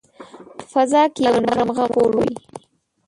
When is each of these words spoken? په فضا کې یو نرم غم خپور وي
په 0.57 0.63
فضا 0.71 1.03
کې 1.13 1.21
یو 1.27 1.35
نرم 1.45 1.51
غم 1.75 1.79
خپور 1.87 2.11
وي 2.17 2.31